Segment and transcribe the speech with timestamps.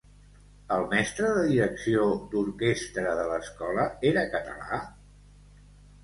[0.75, 4.79] El mestre de direcció d'orquestra de l'escola era català?